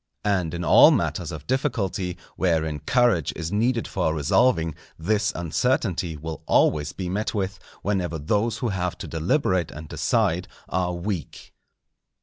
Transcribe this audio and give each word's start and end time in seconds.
And 0.25 0.55
in 0.55 0.63
all 0.65 0.89
matters 0.89 1.31
of 1.31 1.45
difficulty, 1.45 2.17
wherein 2.35 2.79
courage 2.79 3.31
is 3.35 3.51
needed 3.51 3.87
for 3.87 4.15
resolving, 4.15 4.73
this 4.97 5.31
uncertainty 5.35 6.17
will 6.17 6.41
always 6.47 6.91
be 6.91 7.07
met 7.07 7.35
with, 7.35 7.59
whenever 7.83 8.17
those 8.17 8.57
who 8.57 8.69
have 8.69 8.97
to 8.97 9.07
deliberate 9.07 9.69
and 9.69 9.87
decide 9.87 10.47
are 10.67 10.91
weak. 10.93 11.53